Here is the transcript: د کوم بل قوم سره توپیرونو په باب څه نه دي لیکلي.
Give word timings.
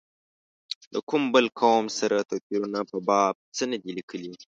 د 0.93 0.95
کوم 1.09 1.23
بل 1.33 1.45
قوم 1.59 1.85
سره 1.99 2.27
توپیرونو 2.29 2.81
په 2.91 2.97
باب 3.07 3.33
څه 3.55 3.63
نه 3.71 3.77
دي 3.83 3.91
لیکلي. 3.97 4.33